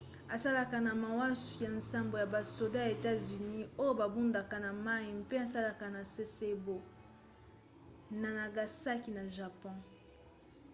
[0.35, 1.27] asalaka na masuwa
[1.63, 6.75] ya nsambo ya basoda ya etats-unis oyo babundaka na mai mpe esalaka na sasebo
[8.21, 9.77] na nagasaki na japon